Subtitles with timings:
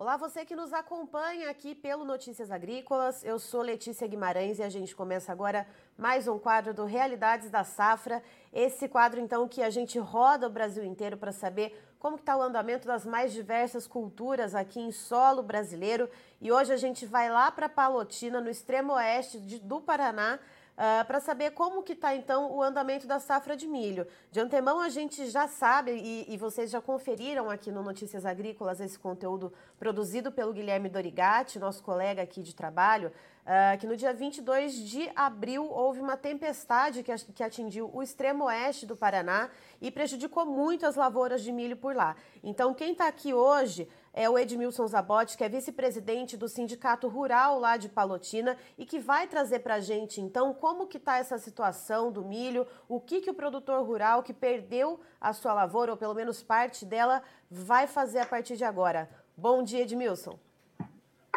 [0.00, 3.22] Olá, você que nos acompanha aqui pelo Notícias Agrícolas.
[3.22, 5.66] Eu sou Letícia Guimarães e a gente começa agora
[5.98, 8.22] mais um quadro do Realidades da Safra.
[8.50, 12.40] Esse quadro, então, que a gente roda o Brasil inteiro para saber como está o
[12.40, 16.08] andamento das mais diversas culturas aqui em solo brasileiro.
[16.40, 20.38] E hoje a gente vai lá para Palotina, no extremo oeste do Paraná,
[20.80, 24.06] Uh, para saber como que está então o andamento da safra de milho.
[24.32, 28.80] De antemão a gente já sabe e, e, vocês já conferiram aqui no Notícias Agrícolas
[28.80, 33.12] esse conteúdo produzido pelo Guilherme Dorigatti, nosso colega aqui de trabalho,
[33.42, 38.44] uh, que no dia 22 de abril houve uma tempestade que, que atingiu o extremo
[38.44, 39.50] oeste do Paraná
[39.82, 42.16] e prejudicou muito as lavouras de milho por lá.
[42.42, 47.58] Então quem está aqui hoje é o Edmilson Zabotti, que é vice-presidente do Sindicato Rural
[47.58, 51.38] lá de Palotina e que vai trazer para a gente, então, como que está essa
[51.38, 55.96] situação do milho, o que, que o produtor rural que perdeu a sua lavoura, ou
[55.96, 59.08] pelo menos parte dela, vai fazer a partir de agora.
[59.36, 60.38] Bom dia, Edmilson.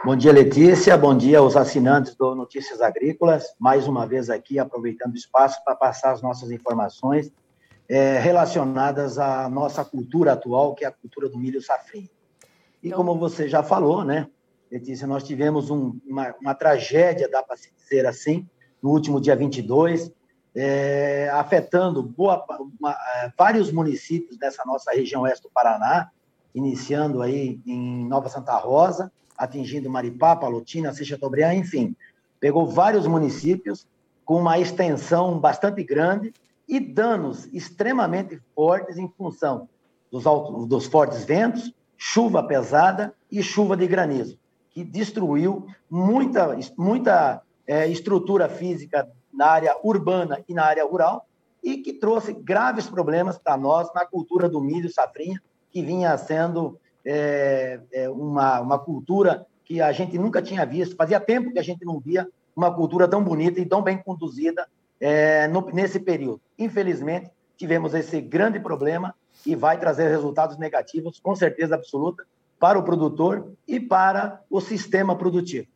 [0.04, 0.98] Bom dia, Letícia.
[0.98, 3.56] Bom dia aos assinantes do Notícias Agrícolas.
[3.58, 7.32] Mais uma vez aqui, aproveitando o espaço para passar as nossas informações
[7.88, 12.10] é, relacionadas à nossa cultura atual, que é a cultura do milho safrinho.
[12.84, 12.98] E então...
[12.98, 14.28] como você já falou, né,
[14.70, 18.48] Letícia, nós tivemos um, uma, uma, tragédia, dá para se dizer assim,
[18.82, 20.12] no último dia 22,
[20.56, 22.44] é, afetando boa,
[22.80, 26.12] uma, é, vários municípios dessa nossa região oeste do Paraná,
[26.54, 31.96] iniciando aí em Nova Santa Rosa, atingindo Maripá, Palotina, Seixatobriand, enfim,
[32.40, 33.88] pegou vários municípios
[34.26, 36.34] com uma extensão bastante grande
[36.68, 39.68] e danos extremamente fortes em função
[40.12, 41.74] dos, altos, dos fortes ventos,
[42.06, 44.38] chuva pesada e chuva de granizo,
[44.72, 51.26] que destruiu muita, muita é, estrutura física na área urbana e na área rural
[51.64, 56.78] e que trouxe graves problemas para nós na cultura do milho safrinha, que vinha sendo
[57.06, 61.64] é, é, uma, uma cultura que a gente nunca tinha visto, fazia tempo que a
[61.64, 64.68] gente não via uma cultura tão bonita e tão bem conduzida
[65.00, 66.42] é, no, nesse período.
[66.60, 69.16] Infelizmente, tivemos esse grande problema
[69.46, 72.26] e vai trazer resultados negativos, com certeza absoluta,
[72.60, 75.68] para o produtor e para o sistema produtivo.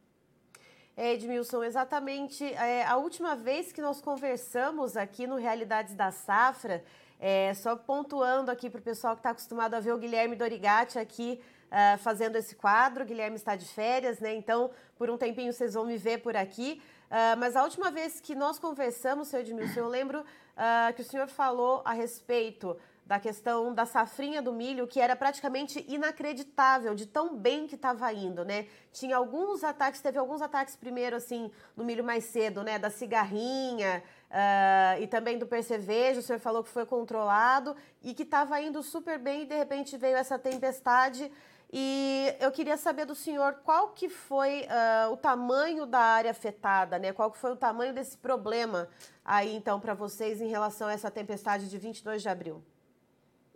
[0.96, 2.44] É, Edmilson, exatamente.
[2.44, 6.84] É, a última vez que nós conversamos aqui no Realidades da Safra,
[7.20, 10.98] é, só pontuando aqui para o pessoal que está acostumado a ver o Guilherme Dorigatti
[10.98, 13.04] aqui uh, fazendo esse quadro.
[13.04, 14.34] O Guilherme está de férias, né?
[14.34, 16.82] Então, por um tempinho vocês vão me ver por aqui.
[17.10, 21.06] Uh, mas a última vez que nós conversamos, seu Edmilson, eu lembro uh, que o
[21.06, 22.76] senhor falou a respeito
[23.08, 28.12] da questão da safrinha do milho, que era praticamente inacreditável de tão bem que estava
[28.12, 28.68] indo, né?
[28.92, 32.78] Tinha alguns ataques, teve alguns ataques primeiro, assim, no milho mais cedo, né?
[32.78, 38.24] Da cigarrinha uh, e também do percevejo, o senhor falou que foi controlado e que
[38.24, 41.32] estava indo super bem e de repente veio essa tempestade.
[41.72, 47.00] E eu queria saber do senhor qual que foi uh, o tamanho da área afetada,
[47.00, 47.14] né?
[47.14, 48.90] Qual que foi o tamanho desse problema
[49.24, 52.62] aí, então, para vocês em relação a essa tempestade de 22 de abril?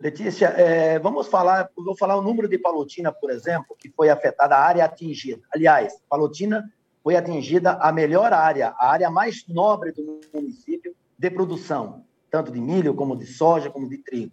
[0.02, 4.56] Letícia, é, vamos falar, vou falar o número de Palotina, por exemplo, que foi afetada,
[4.56, 5.40] a área atingida.
[5.54, 6.68] Aliás, Palotina
[7.04, 12.60] foi atingida a melhor área, a área mais nobre do município de produção, tanto de
[12.60, 14.32] milho, como de soja, como de trigo.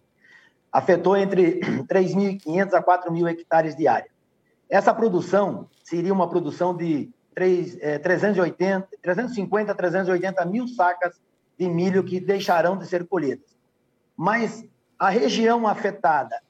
[0.72, 4.10] Afetou entre 3.500 a 4.000 hectares de área.
[4.68, 11.20] Essa produção seria uma produção de 3, é, 380, 350 a 380 mil sacas
[11.56, 13.56] de milho que deixarão de ser colhidas.
[14.16, 14.64] Mas
[15.00, 16.42] a região afetada,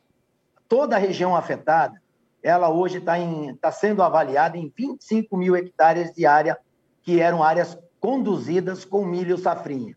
[0.69, 2.03] toda a região afetada,
[2.43, 3.15] ela hoje está
[3.61, 6.59] tá sendo avaliada em 25 mil hectares de área,
[7.01, 9.97] que eram áreas conduzidas com milho safrinha.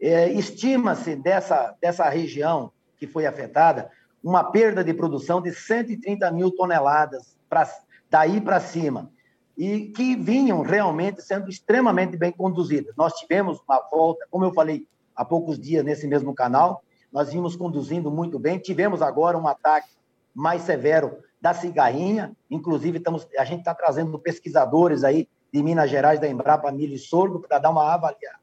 [0.00, 3.88] É, Estima-se dessa, dessa região que foi afetada
[4.24, 7.64] uma perda de produção de 130 mil toneladas pra,
[8.10, 9.08] daí para cima,
[9.56, 12.96] e que vinham realmente sendo extremamente bem conduzidas.
[12.96, 14.84] Nós tivemos uma volta, como eu falei
[15.14, 16.82] há poucos dias nesse mesmo canal,
[17.12, 18.58] nós vimos conduzindo muito bem.
[18.58, 19.88] Tivemos agora um ataque
[20.34, 26.20] mais severo da cigarrinha, inclusive estamos, a gente está trazendo pesquisadores aí de Minas Gerais,
[26.20, 28.38] da Embrapa Milho e Sorgo, para dar uma avaliada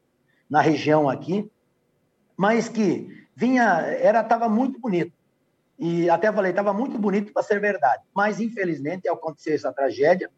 [0.50, 1.50] na região aqui,
[2.38, 5.14] mas que vinha, era estava muito bonito.
[5.78, 8.04] E até falei, estava muito bonito para ser verdade.
[8.14, 10.30] Mas, infelizmente, aconteceu essa tragédia,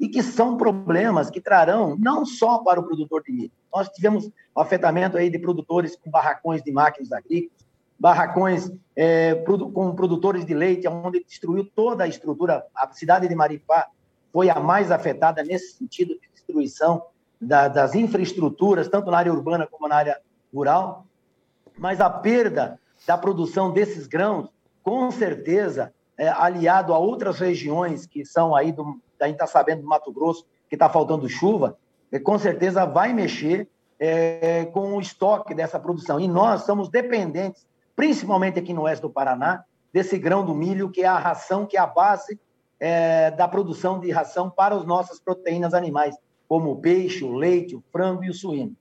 [0.00, 3.52] e que são problemas que trarão não só para o produtor de milho.
[3.72, 7.59] Nós tivemos o afetamento aí de produtores com barracões de máquinas agrícolas,
[8.00, 9.34] barracões é,
[9.74, 12.64] com produtores de leite, onde destruiu toda a estrutura.
[12.74, 13.88] A cidade de Maripá
[14.32, 17.02] foi a mais afetada nesse sentido de destruição
[17.38, 20.18] da, das infraestruturas, tanto na área urbana como na área
[20.52, 21.04] rural.
[21.78, 24.48] Mas a perda da produção desses grãos,
[24.82, 29.82] com certeza, é, aliado a outras regiões que são aí, do, a gente está sabendo
[29.82, 31.76] do Mato Grosso, que está faltando chuva,
[32.10, 33.68] é, com certeza vai mexer
[33.98, 36.18] é, com o estoque dessa produção.
[36.18, 37.66] E nós somos dependentes,
[38.00, 39.62] principalmente aqui no oeste do Paraná,
[39.92, 42.40] desse grão do milho, que é a ração, que é a base
[42.80, 46.16] é, da produção de ração para as nossas proteínas animais,
[46.48, 48.74] como o peixe, o leite, o frango e o suíno.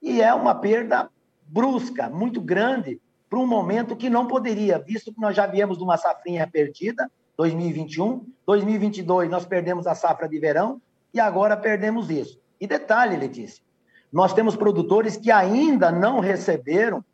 [0.00, 1.10] E é uma perda
[1.46, 5.84] brusca, muito grande, para um momento que não poderia, visto que nós já viemos de
[5.84, 10.80] uma safrinha perdida, 2021, 2022 nós perdemos a safra de verão
[11.12, 12.40] e agora perdemos isso.
[12.58, 13.62] E detalhe, Letícia,
[14.10, 17.04] nós temos produtores que ainda não receberam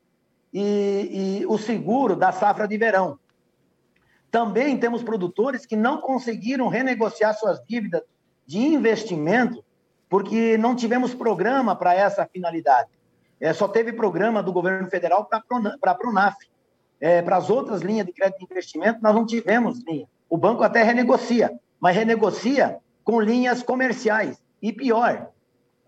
[0.52, 3.19] e, e o seguro da safra de verão.
[4.31, 8.02] Também temos produtores que não conseguiram renegociar suas dívidas
[8.47, 9.64] de investimento
[10.08, 12.91] porque não tivemos programa para essa finalidade.
[13.41, 15.43] É, só teve programa do governo federal para
[15.82, 16.37] a Pronaf.
[17.00, 20.06] É, para as outras linhas de crédito de investimento, nós não tivemos linha.
[20.29, 21.50] O banco até renegocia,
[21.81, 24.43] mas renegocia com linhas comerciais.
[24.61, 25.31] E pior,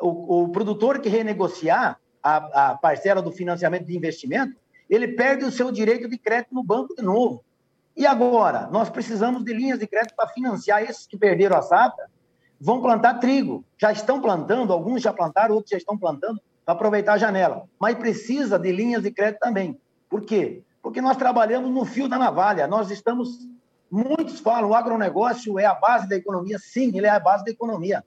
[0.01, 4.55] o, o produtor que renegociar a, a parcela do financiamento de investimento,
[4.89, 7.45] ele perde o seu direito de crédito no banco de novo.
[7.97, 8.69] E agora?
[8.71, 12.11] Nós precisamos de linhas de crédito para financiar esses que perderam a safra,
[12.61, 13.65] vão plantar trigo.
[13.79, 17.65] Já estão plantando, alguns já plantaram, outros já estão plantando para aproveitar a janela.
[17.79, 19.79] Mas precisa de linhas de crédito também.
[20.09, 20.63] Por quê?
[20.83, 22.67] Porque nós trabalhamos no fio da navalha.
[22.67, 23.49] Nós estamos.
[23.91, 26.59] Muitos falam o agronegócio é a base da economia.
[26.59, 28.03] Sim, ele é a base da economia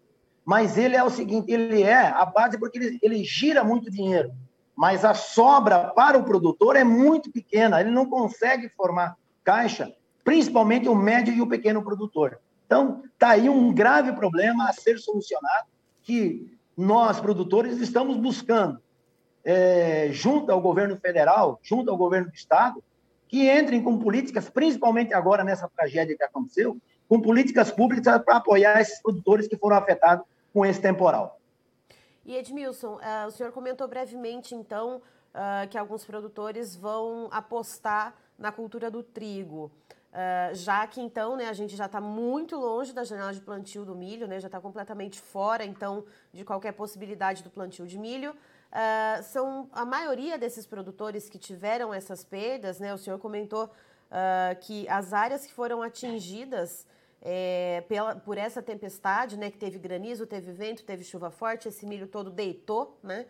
[0.45, 4.31] mas ele é o seguinte, ele é a base porque ele, ele gira muito dinheiro,
[4.75, 9.91] mas a sobra para o produtor é muito pequena, ele não consegue formar caixa,
[10.23, 12.39] principalmente o médio e o pequeno produtor.
[12.65, 15.67] Então, está aí um grave problema a ser solucionado,
[16.03, 18.79] que nós, produtores, estamos buscando,
[19.43, 22.83] é, junto ao governo federal, junto ao governo do Estado,
[23.27, 26.77] que entrem com políticas, principalmente agora nessa tragédia que aconteceu,
[27.07, 31.37] com políticas públicas para apoiar esses produtores que foram afetados com esse temporal.
[32.23, 35.01] E Edmilson, uh, o senhor comentou brevemente, então,
[35.33, 39.69] uh, que alguns produtores vão apostar na cultura do trigo.
[40.13, 43.83] Uh, já que então né, a gente já está muito longe da janela de plantio
[43.83, 48.31] do milho, né, já está completamente fora então de qualquer possibilidade do plantio de milho.
[48.31, 54.55] Uh, são a maioria desses produtores que tiveram essas perdas, né, o senhor comentou uh,
[54.61, 56.87] que as áreas que foram atingidas
[57.27, 61.83] é, pela, por essa tempestade, né, que teve granizo, teve vento, teve chuva forte, esse
[61.83, 63.25] milho todo deitou, né,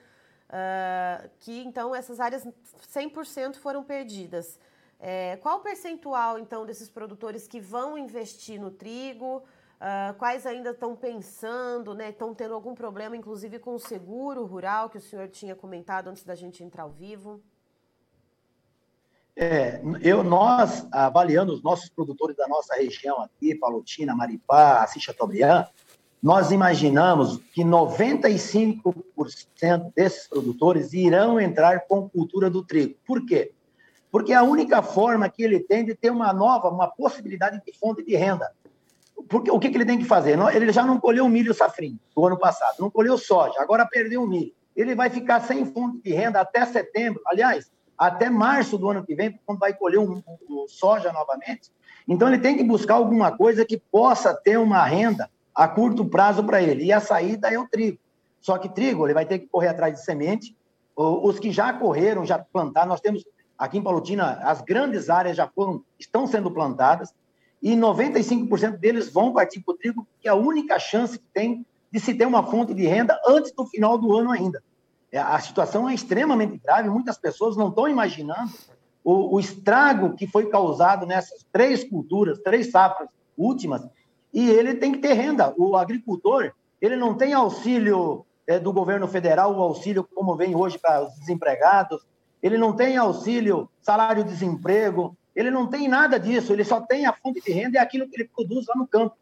[0.49, 2.45] uh, que então essas áreas
[2.93, 4.59] 100% foram perdidas.
[4.99, 9.43] É, qual o percentual, então, desses produtores que vão investir no trigo?
[9.75, 12.09] Uh, quais ainda estão pensando, né?
[12.09, 16.23] Estão tendo algum problema, inclusive com o seguro rural que o senhor tinha comentado antes
[16.23, 17.43] da gente entrar ao vivo?
[19.37, 25.67] É, eu, nós, avaliando os nossos produtores da nossa região aqui, Palotina, Maripá, Assis Chateaubriand,
[26.23, 32.95] nós imaginamos que 95% desses produtores irão entrar com cultura do trigo.
[33.05, 33.51] Por quê?
[34.09, 37.77] Porque é a única forma que ele tem de ter uma nova, uma possibilidade de
[37.77, 38.49] fonte de renda.
[39.27, 40.39] Porque o que, que ele tem que fazer?
[40.53, 44.27] Ele já não colheu milho safrinho do ano passado, não colheu soja, agora perdeu o
[44.27, 44.53] milho.
[44.75, 47.21] Ele vai ficar sem fonte de renda até setembro.
[47.27, 51.71] Aliás, até março do ano que vem, quando vai colher um, um, soja novamente.
[52.07, 56.43] Então, ele tem que buscar alguma coisa que possa ter uma renda a curto prazo
[56.43, 56.83] para ele.
[56.83, 57.97] E a saída é o trigo.
[58.41, 60.55] Só que trigo, ele vai ter que correr atrás de semente.
[60.95, 63.25] Os que já correram, já plantaram, nós temos
[63.57, 67.13] aqui em Palutina, as grandes áreas já foram, estão sendo plantadas,
[67.61, 71.65] e 95% deles vão partir para o trigo, que é a única chance que tem
[71.91, 74.61] de se ter uma fonte de renda antes do final do ano ainda.
[75.15, 78.51] É, a situação é extremamente grave, muitas pessoas não estão imaginando
[79.01, 83.07] o, o estrago que foi causado nessas três culturas, três safras
[83.37, 83.87] últimas,
[84.33, 85.53] e ele tem que ter renda.
[85.57, 90.77] O agricultor, ele não tem auxílio é, do governo federal, o auxílio como vem hoje
[90.77, 92.05] para os desempregados,
[92.43, 97.39] ele não tem auxílio salário-desemprego, ele não tem nada disso, ele só tem a fonte
[97.39, 99.15] de renda e aquilo que ele produz lá no campo.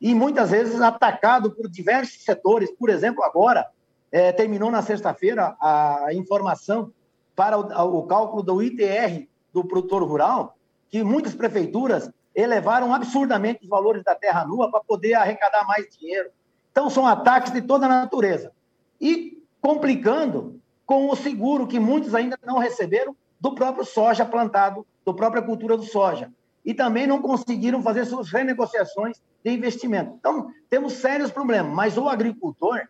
[0.00, 3.66] E muitas vezes atacado por diversos setores, por exemplo, agora,
[4.10, 6.92] é, terminou na sexta-feira a informação
[7.34, 10.56] para o, o, cálculo do ITR do produtor rural,
[10.88, 16.30] que muitas prefeituras elevaram absurdamente os valores da terra nua para poder arrecadar mais dinheiro.
[16.70, 18.52] Então, são ataques de toda a natureza.
[19.00, 25.12] E complicando com o seguro que muitos ainda não receberam do próprio soja plantado, da
[25.12, 26.30] própria cultura do soja.
[26.64, 30.14] E também não conseguiram fazer suas renegociações de investimento.
[30.18, 32.82] Então, temos sérios problemas, mas o agricultor,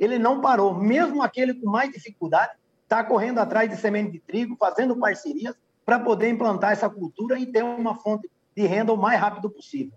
[0.00, 0.74] ele não parou.
[0.74, 5.54] Mesmo aquele com mais dificuldade, está correndo atrás de semente de trigo, fazendo parcerias
[5.84, 9.92] para poder implantar essa cultura e ter uma fonte de renda o mais rápido possível.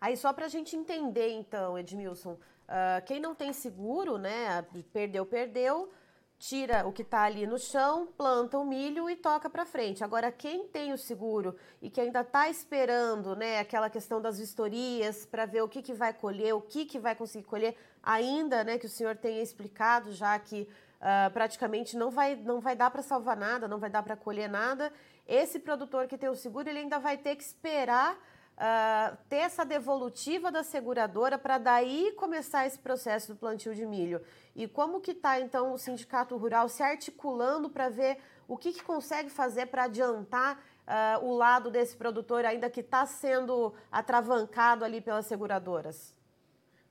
[0.00, 5.24] Aí só para a gente entender então, Edmilson, uh, quem não tem seguro, né, perdeu,
[5.24, 5.90] perdeu,
[6.38, 10.02] tira o que está ali no chão, planta o milho e toca para frente.
[10.02, 15.24] Agora, quem tem o seguro e que ainda está esperando, né, aquela questão das vistorias
[15.24, 18.78] para ver o que, que vai colher, o que, que vai conseguir colher, ainda, né,
[18.78, 20.68] que o senhor tenha explicado já que
[21.00, 24.48] uh, praticamente não vai, não vai dar para salvar nada, não vai dar para colher
[24.48, 24.92] nada.
[25.26, 29.64] Esse produtor que tem o seguro, ele ainda vai ter que esperar uh, ter essa
[29.64, 34.20] devolutiva da seguradora para daí começar esse processo do plantio de milho.
[34.54, 38.18] E como que está, então, o Sindicato Rural se articulando para ver
[38.48, 43.06] o que, que consegue fazer para adiantar uh, o lado desse produtor, ainda que está
[43.06, 46.14] sendo atravancado ali pelas seguradoras?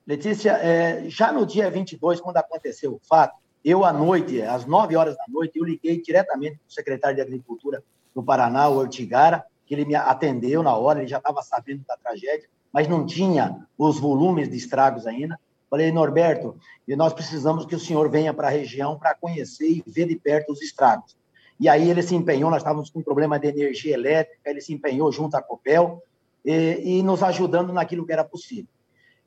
[0.06, 4.96] Letícia, é, já no dia 22, quando aconteceu o fato, eu, à noite, às 9
[4.96, 7.82] horas da noite, eu liguei diretamente para o secretário de Agricultura
[8.12, 11.96] do Paraná, o Ortigara, que ele me atendeu na hora, ele já estava sabendo da
[11.96, 15.38] tragédia, mas não tinha os volumes de estragos ainda.
[15.70, 16.56] Falei, Norberto,
[16.88, 20.52] nós precisamos que o senhor venha para a região para conhecer e ver de perto
[20.52, 21.16] os estragos.
[21.60, 24.74] E aí ele se empenhou, nós estávamos com um problema de energia elétrica, ele se
[24.74, 26.02] empenhou junto à Copel
[26.44, 28.68] e, e nos ajudando naquilo que era possível.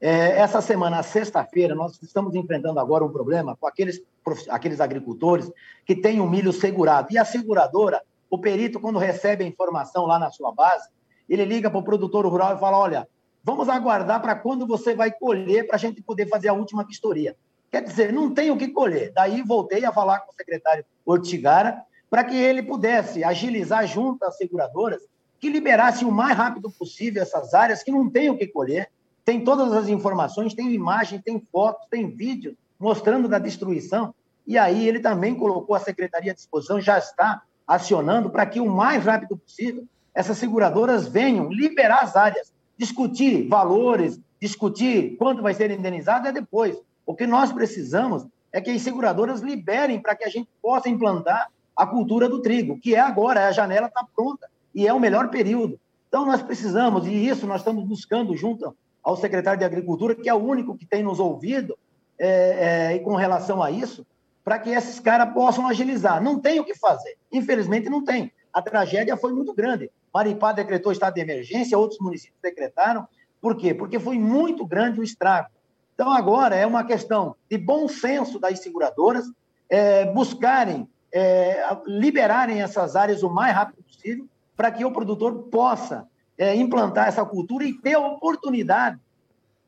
[0.02, 4.02] É, essa semana, sexta-feira, nós estamos enfrentando agora um problema com aqueles,
[4.50, 5.50] aqueles agricultores
[5.86, 7.08] que têm o milho segurado.
[7.12, 10.90] E a seguradora o perito, quando recebe a informação lá na sua base,
[11.30, 13.08] ele liga para o produtor rural e fala: olha,
[13.44, 17.36] vamos aguardar para quando você vai colher para a gente poder fazer a última vistoria.
[17.72, 19.12] Quer dizer, não tem o que colher.
[19.14, 24.38] Daí voltei a falar com o secretário Ortigara para que ele pudesse agilizar junto às
[24.38, 25.02] seguradoras
[25.40, 28.90] que liberasse o mais rápido possível essas áreas que não tem o que colher.
[29.25, 34.13] Tem todas as informações, tem imagem, tem fotos, tem vídeos mostrando da destruição.
[34.46, 38.70] E aí ele também colocou a secretaria à disposição, já está acionando para que o
[38.70, 45.72] mais rápido possível essas seguradoras venham liberar as áreas, discutir valores, discutir quanto vai ser
[45.72, 46.77] indenizado é depois.
[47.05, 51.50] O que nós precisamos é que as seguradoras liberem para que a gente possa implantar
[51.75, 55.29] a cultura do trigo, que é agora, a janela está pronta e é o melhor
[55.29, 55.79] período.
[56.08, 58.74] Então nós precisamos, e isso nós estamos buscando junto
[59.06, 61.78] ao secretário de Agricultura, que é o único que tem nos ouvido
[62.18, 64.04] é, é, com relação a isso,
[64.44, 66.22] para que esses caras possam agilizar.
[66.22, 67.16] Não tem o que fazer.
[67.32, 68.32] Infelizmente, não tem.
[68.52, 69.92] A tragédia foi muito grande.
[70.12, 73.08] Maripá decretou estado de emergência, outros municípios decretaram.
[73.40, 73.76] Por quê?
[73.76, 75.50] Porque foi muito grande o estrago.
[75.94, 79.26] Então, agora é uma questão de bom senso das seguradoras
[79.70, 86.08] é, buscarem, é, liberarem essas áreas o mais rápido possível para que o produtor possa
[86.38, 89.00] é, implantar essa cultura e ter a oportunidade.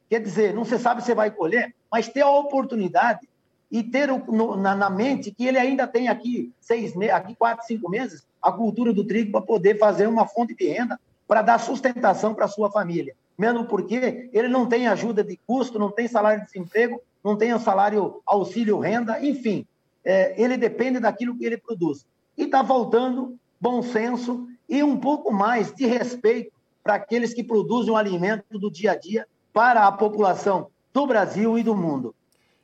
[0.09, 3.27] Quer dizer, não se sabe se vai colher, mas ter a oportunidade
[3.69, 7.89] e ter no, na, na, mente que ele ainda tem aqui seis aqui quatro, cinco
[7.89, 12.33] meses a cultura do trigo para poder fazer uma fonte de renda para dar sustentação
[12.33, 13.13] para sua família.
[13.37, 17.53] Mesmo porque ele não tem ajuda de custo, não tem salário de desemprego, não tem
[17.53, 19.65] o salário auxílio renda, enfim,
[20.03, 22.05] é, ele depende daquilo que ele produz.
[22.37, 26.51] E está faltando bom senso e um pouco mais de respeito
[26.87, 31.59] para aqueles que produzem o alimento do dia a dia para a população do Brasil
[31.59, 32.15] e do mundo.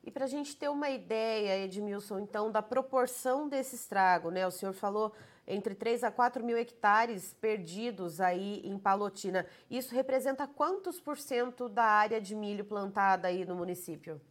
[0.02, 4.48] E para a gente ter uma ideia, Edmilson, então, da proporção desse estrago, né?
[4.48, 5.12] O senhor falou
[5.46, 9.46] entre 3 a 4 mil hectares perdidos aí em Palotina.
[9.70, 14.22] Isso representa quantos por cento da área de milho plantada aí no município?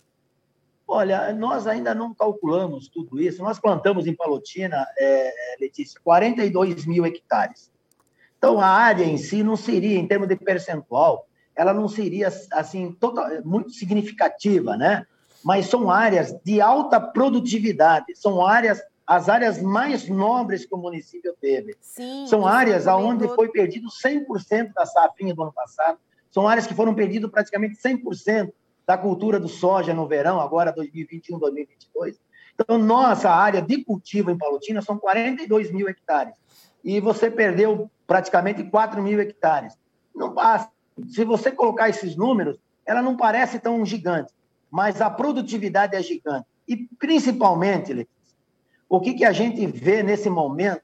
[0.89, 3.43] Olha, nós ainda não calculamos tudo isso.
[3.43, 7.72] Nós plantamos em Palotina, é, Letícia, 42 mil hectares.
[8.43, 12.91] Então, a área em si não seria, em termos de percentual, ela não seria, assim,
[12.91, 15.07] total, muito significativa, né?
[15.45, 21.37] mas são áreas de alta produtividade, são áreas as áreas mais nobres que o município
[21.41, 21.77] teve.
[21.81, 25.99] Sim, são áreas onde foi perdido 100% da safrinha do ano passado,
[26.31, 28.53] são áreas que foram perdido praticamente 100%
[28.87, 32.19] da cultura do soja no verão, agora 2021, 2022.
[32.55, 36.35] Então, nossa área de cultivo em Palotina são 42 mil hectares.
[36.83, 39.75] E você perdeu praticamente 4 mil hectares.
[40.14, 40.71] Não passa.
[41.09, 44.33] Se você colocar esses números, ela não parece tão gigante
[44.73, 46.47] mas a produtividade é gigante.
[46.66, 48.09] E, principalmente,
[48.88, 50.81] o que, que a gente vê nesse momento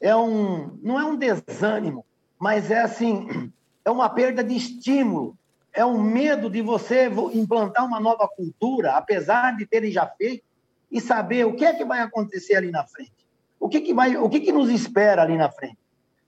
[0.00, 2.04] é um, não é um desânimo,
[2.36, 3.52] mas é assim,
[3.84, 5.38] é uma perda de estímulo,
[5.72, 10.42] é um medo de você implantar uma nova cultura, apesar de terem já feito,
[10.90, 13.12] e saber o que é que vai acontecer ali na frente.
[13.60, 15.78] O que, que, vai, o que, que nos espera ali na frente?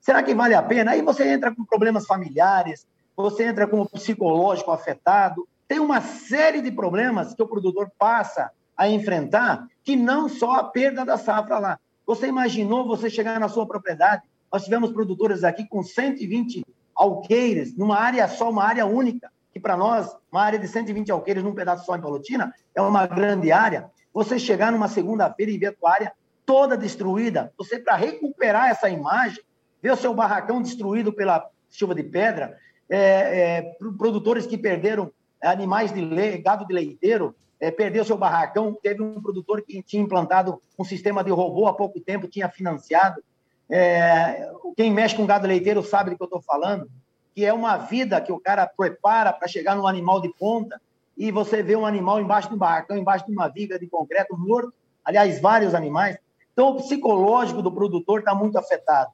[0.04, 0.90] Será que vale a pena?
[0.90, 6.60] Aí você entra com problemas familiares, você entra com o psicológico afetado, tem uma série
[6.60, 11.58] de problemas que o produtor passa a enfrentar, que não só a perda da safra
[11.58, 11.80] lá.
[12.06, 14.24] Você imaginou você chegar na sua propriedade?
[14.52, 19.74] Nós tivemos produtores aqui com 120 alqueires, numa área só, uma área única, que para
[19.74, 23.90] nós, uma área de 120 alqueires num pedaço só em Palotina, é uma grande área.
[24.12, 26.12] Você chegar numa segunda-feira e ver a tua área
[26.44, 29.42] toda destruída, você para recuperar essa imagem,
[29.84, 32.56] ver o seu barracão destruído pela chuva de pedra,
[32.88, 33.62] é, é,
[33.98, 35.12] produtores que perderam
[35.42, 38.74] animais de leite, gado de leiteiro, é, perdeu seu barracão.
[38.82, 43.22] Teve um produtor que tinha implantado um sistema de robô há pouco tempo, tinha financiado.
[43.68, 46.88] É, quem mexe com gado leiteiro sabe do que eu estou falando,
[47.34, 50.80] que é uma vida que o cara prepara para chegar num animal de ponta
[51.14, 54.72] e você vê um animal embaixo do barracão, embaixo de uma viga de concreto morto,
[55.04, 56.16] aliás, vários animais.
[56.54, 59.12] Então, o psicológico do produtor está muito afetado.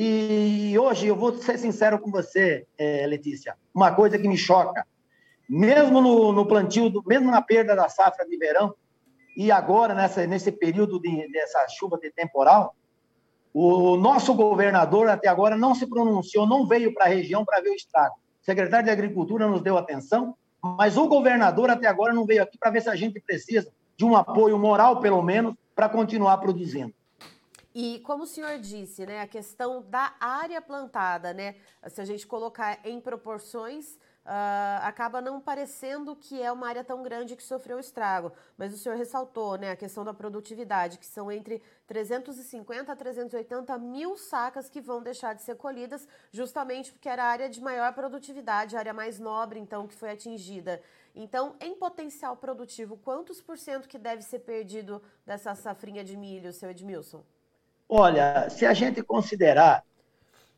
[0.00, 4.86] E hoje, eu vou ser sincero com você, é, Letícia, uma coisa que me choca
[5.48, 8.74] mesmo no, no plantio, do, mesmo na perda da safra de verão,
[9.36, 12.74] e agora, nessa, nesse período de, dessa chuva de temporal,
[13.52, 17.68] o nosso governador até agora não se pronunciou, não veio para a região para ver
[17.68, 18.14] o estrago.
[18.40, 22.56] O secretário de Agricultura nos deu atenção, mas o governador até agora não veio aqui
[22.56, 26.94] para ver se a gente precisa de um apoio moral, pelo menos, para continuar produzindo.
[27.74, 31.56] E como o senhor disse, né, a questão da área plantada, né,
[31.88, 37.02] se a gente colocar em proporções, Uh, acaba não parecendo que é uma área tão
[37.02, 38.32] grande que sofreu estrago.
[38.56, 43.76] Mas o senhor ressaltou né, a questão da produtividade, que são entre 350 a 380
[43.78, 47.92] mil sacas que vão deixar de ser colhidas, justamente porque era a área de maior
[47.94, 50.80] produtividade, a área mais nobre, então, que foi atingida.
[51.16, 56.52] Então, em potencial produtivo, quantos por cento que deve ser perdido dessa safrinha de milho,
[56.52, 57.24] seu Edmilson?
[57.88, 59.84] Olha, se a gente considerar,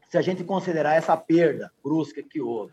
[0.08, 2.72] se a gente considerar essa perda brusca que houve,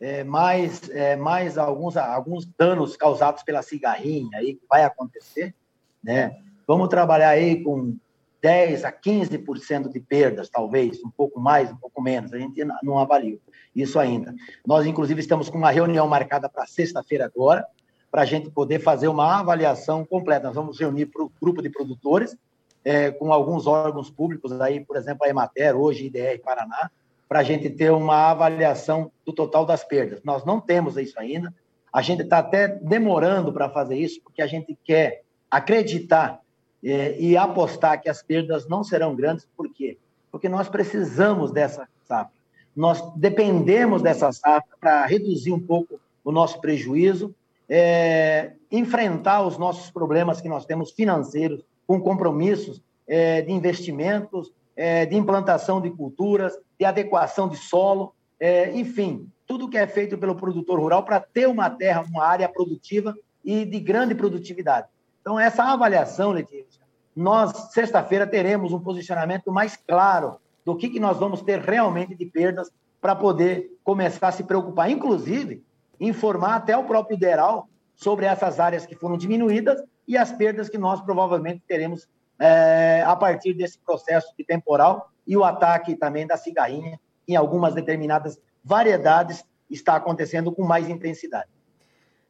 [0.00, 5.54] é, mais, é, mais alguns, alguns danos causados pela cigarrinha aí que vai acontecer,
[6.02, 6.36] né?
[6.66, 7.96] Vamos trabalhar aí com
[8.42, 12.98] 10 a 15% de perdas, talvez, um pouco mais, um pouco menos, a gente não
[12.98, 13.38] avalia
[13.74, 14.34] isso ainda.
[14.66, 17.64] Nós, inclusive, estamos com uma reunião marcada para sexta-feira agora,
[18.10, 20.48] para a gente poder fazer uma avaliação completa.
[20.48, 22.36] Nós vamos reunir para o grupo de produtores,
[22.84, 26.90] é, com alguns órgãos públicos, aí, por exemplo, a Emater, hoje, IDR Paraná,
[27.28, 30.20] para a gente ter uma avaliação do total das perdas.
[30.22, 31.52] Nós não temos isso ainda.
[31.92, 36.40] A gente está até demorando para fazer isso, porque a gente quer acreditar
[36.84, 39.48] eh, e apostar que as perdas não serão grandes.
[39.56, 39.96] Por quê?
[40.30, 42.32] Porque nós precisamos dessa safra.
[42.74, 47.34] Nós dependemos dessa safra para reduzir um pouco o nosso prejuízo,
[47.68, 55.04] é, enfrentar os nossos problemas que nós temos financeiros, com compromissos é, de investimentos, é,
[55.04, 60.34] de implantação de culturas, de adequação de solo, é, enfim, tudo que é feito pelo
[60.34, 64.86] produtor rural para ter uma terra, uma área produtiva e de grande produtividade.
[65.20, 66.80] Então, essa avaliação, Letícia,
[67.14, 72.24] nós, sexta-feira, teremos um posicionamento mais claro do que, que nós vamos ter realmente de
[72.24, 72.70] perdas
[73.02, 75.62] para poder começar a se preocupar, inclusive,
[76.00, 80.78] informar até o próprio DERAL sobre essas áreas que foram diminuídas e as perdas que
[80.78, 86.36] nós provavelmente teremos é, a partir desse processo de temporal e o ataque também da
[86.36, 91.48] cigarrinha em algumas determinadas variedades está acontecendo com mais intensidade.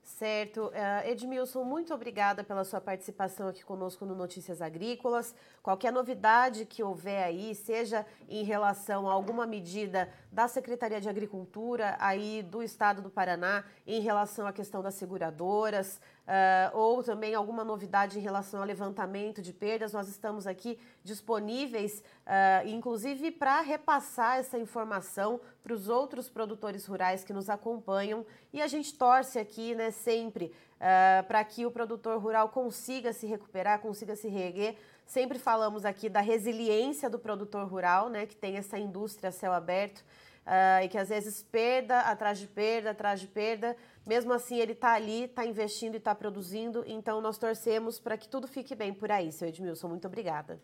[0.02, 0.66] Certo.
[0.66, 5.32] Uh, Edmilson, muito obrigada pela sua participação aqui conosco no Notícias Agrícolas.
[5.62, 11.96] Qualquer novidade que houver aí, seja em relação a alguma medida da Secretaria de Agricultura
[12.00, 17.64] aí do Estado do Paraná, em relação à questão das seguradoras, uh, ou também alguma
[17.64, 24.38] novidade em relação ao levantamento de perdas, nós estamos aqui disponíveis, uh, inclusive para repassar
[24.38, 28.24] essa informação para os outros produtores rurais que nos acompanham.
[28.52, 33.26] E a gente torce aqui, né, sempre, uh, para que o produtor rural consiga se
[33.26, 34.76] recuperar, consiga se reerguer.
[35.04, 39.52] Sempre falamos aqui da resiliência do produtor rural, né, que tem essa indústria a céu
[39.52, 40.04] aberto.
[40.44, 44.72] Uh, e que às vezes perda atrás de perda, atrás de perda, mesmo assim, ele
[44.72, 46.82] está ali, está investindo e está produzindo.
[46.86, 49.88] Então, nós torcemos para que tudo fique bem por aí, seu Edmilson.
[49.88, 50.60] Muito obrigada.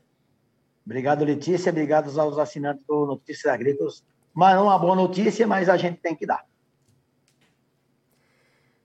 [0.85, 1.71] Obrigado, Letícia.
[1.71, 4.03] Obrigado aos assinantes do Notícias Agrícolas.
[4.35, 6.45] Mas não uma boa notícia, mas a gente tem que dar.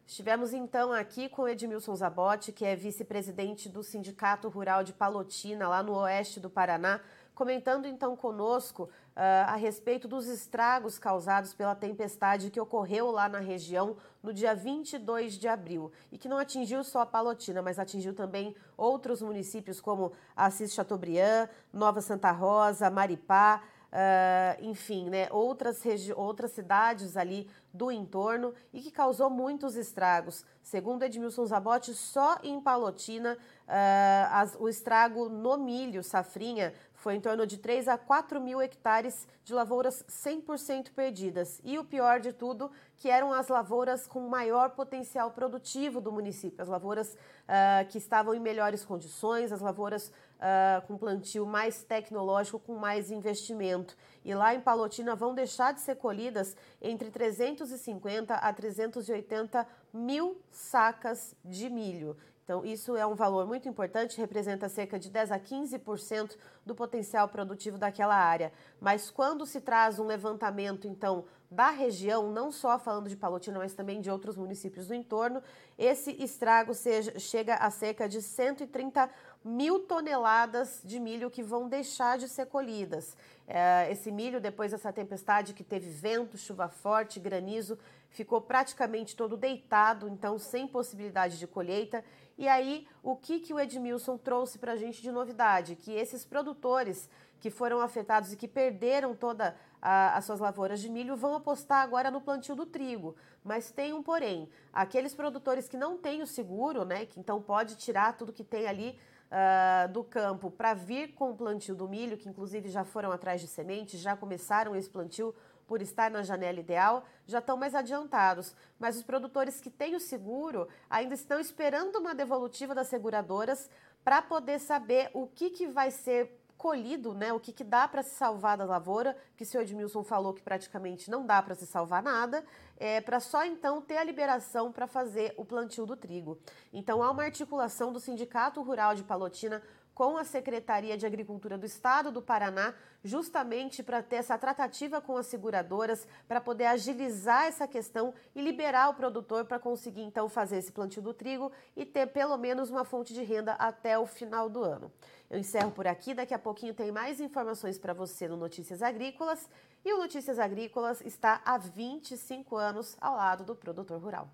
[0.05, 5.81] Estivemos então aqui com Edmilson Zabotti, que é vice-presidente do Sindicato Rural de Palotina, lá
[5.81, 6.99] no oeste do Paraná,
[7.33, 13.95] comentando então conosco a respeito dos estragos causados pela tempestade que ocorreu lá na região
[14.23, 18.55] no dia 22 de abril e que não atingiu só a Palotina, mas atingiu também
[18.75, 23.61] outros municípios como Assis Chateaubriand, Nova Santa Rosa, Maripá,
[23.93, 25.83] Uh, enfim, né, outras,
[26.15, 30.43] outras cidades ali do entorno e que causou muitos estragos.
[30.63, 37.19] Segundo Edmilson Zabotti, só em Palotina uh, as, o estrago no milho safrinha foi em
[37.19, 41.59] torno de 3 a 4 mil hectares de lavouras 100% perdidas.
[41.61, 46.61] E o pior de tudo, que eram as lavouras com maior potencial produtivo do município,
[46.61, 50.13] as lavouras uh, que estavam em melhores condições, as lavouras
[50.43, 53.95] uh, com plantio mais tecnológico, com mais investimento.
[54.25, 61.33] E lá em Palotina vão deixar de ser colhidas entre 350 a 380 mil sacas
[61.43, 62.17] de milho.
[62.43, 67.29] Então, isso é um valor muito importante, representa cerca de 10 a 15% do potencial
[67.29, 68.51] produtivo daquela área.
[68.81, 73.73] Mas quando se traz um levantamento, então, da região, não só falando de Palotina, mas
[73.73, 75.41] também de outros municípios do entorno,
[75.77, 79.09] esse estrago seja, chega a cerca de 130
[79.43, 83.17] mil toneladas de milho que vão deixar de ser colhidas.
[83.47, 87.77] É, esse milho, depois dessa tempestade que teve vento, chuva forte, granizo,
[88.09, 92.03] ficou praticamente todo deitado, então sem possibilidade de colheita.
[92.37, 95.75] E aí, o que, que o Edmilson trouxe para a gente de novidade?
[95.75, 101.17] Que esses produtores que foram afetados e que perderam toda as suas lavouras de milho
[101.17, 103.17] vão apostar agora no plantio do trigo.
[103.43, 107.75] Mas tem um porém, aqueles produtores que não têm o seguro, né, que então pode
[107.75, 108.97] tirar tudo que tem ali
[109.31, 113.41] uh, do campo para vir com o plantio do milho, que inclusive já foram atrás
[113.41, 115.33] de sementes, já começaram esse plantio
[115.67, 118.55] por estar na janela ideal, já estão mais adiantados.
[118.77, 123.69] Mas os produtores que têm o seguro ainda estão esperando uma devolutiva das seguradoras
[124.03, 127.33] para poder saber o que, que vai ser colhido, né?
[127.33, 130.41] O que, que dá para se salvar da lavoura, que o senhor Edmilson falou que
[130.41, 132.41] praticamente não dá para se salvar nada,
[132.77, 136.39] é, para só então ter a liberação para fazer o plantio do trigo.
[136.71, 139.61] Então há uma articulação do Sindicato Rural de Palotina
[139.93, 145.17] com a Secretaria de Agricultura do Estado do Paraná, justamente para ter essa tratativa com
[145.17, 150.57] as seguradoras, para poder agilizar essa questão e liberar o produtor para conseguir então fazer
[150.57, 154.49] esse plantio do trigo e ter pelo menos uma fonte de renda até o final
[154.49, 154.91] do ano.
[155.29, 159.49] Eu encerro por aqui, daqui a pouquinho tem mais informações para você no Notícias Agrícolas
[159.83, 164.29] e o Notícias Agrícolas está há 25 anos ao lado do produtor rural.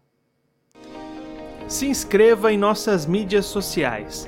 [1.68, 4.28] Se inscreva em nossas mídias sociais